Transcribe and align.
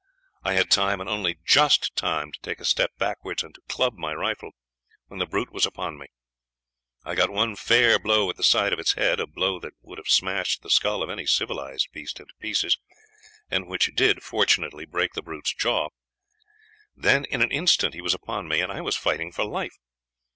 I 0.41 0.53
had 0.53 0.71
time, 0.71 0.99
and 0.99 1.07
only 1.07 1.37
just 1.45 1.95
time, 1.95 2.31
to 2.31 2.39
take 2.41 2.59
a 2.59 2.65
step 2.65 2.89
backwards, 2.97 3.43
and 3.43 3.53
to 3.53 3.61
club 3.69 3.97
my 3.99 4.15
rifle, 4.15 4.49
when 5.05 5.19
the 5.19 5.27
brute 5.27 5.51
was 5.51 5.63
upon 5.63 5.99
me. 5.99 6.07
I 7.03 7.13
got 7.13 7.29
one 7.29 7.55
fair 7.55 7.99
blow 7.99 8.27
at 8.31 8.35
the 8.35 8.41
side 8.41 8.73
of 8.73 8.79
its 8.79 8.93
head, 8.93 9.19
a 9.19 9.27
blow 9.27 9.59
that 9.59 9.73
would 9.83 9.99
have 9.99 10.07
smashed 10.07 10.63
the 10.63 10.71
skull 10.71 11.03
of 11.03 11.11
any 11.11 11.27
civilized 11.27 11.89
beast 11.91 12.19
into 12.19 12.33
pieces, 12.39 12.79
and 13.51 13.67
which 13.67 13.91
did 13.93 14.23
fortunately 14.23 14.85
break 14.85 15.13
the 15.13 15.21
brute's 15.21 15.53
jaw; 15.53 15.89
then 16.95 17.25
in 17.25 17.43
an 17.43 17.51
instant 17.51 17.93
he 17.93 18.01
was 18.01 18.15
upon 18.15 18.47
me, 18.47 18.59
and 18.59 18.71
I 18.71 18.81
was 18.81 18.95
fighting 18.95 19.31
for 19.31 19.43
life. 19.45 19.77